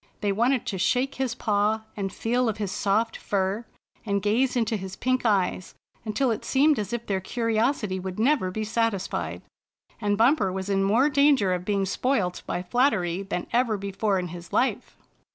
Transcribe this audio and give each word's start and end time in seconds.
They 0.21 0.31
wanted 0.31 0.65
to 0.65 0.79
shake 0.79 1.13
his 1.21 1.35
paw 1.35 1.83
and 1.95 2.11
feel 2.11 2.49
of 2.49 2.57
his 2.57 2.71
soft 2.71 3.17
fur, 3.17 3.67
and 4.03 4.19
gaze 4.19 4.55
into 4.55 4.75
his 4.75 4.95
pink 4.95 5.27
eyes, 5.27 5.75
until 6.05 6.31
it 6.31 6.43
seemed 6.43 6.79
as 6.79 6.91
if 6.91 7.05
their 7.05 7.21
curiosity 7.21 7.99
would 7.99 8.17
never 8.17 8.49
be 8.49 8.63
satisfied. 8.63 9.43
And 9.99 10.17
Bumper 10.17 10.51
was 10.51 10.69
in 10.71 10.83
more 10.83 11.11
danger 11.11 11.53
of 11.53 11.65
being 11.65 11.85
spoilt 11.85 12.41
by 12.47 12.63
flattery 12.63 13.21
than 13.21 13.45
ever 13.53 13.77
before 13.77 14.17
in 14.17 14.29
his 14.29 14.51
life! 14.51 14.97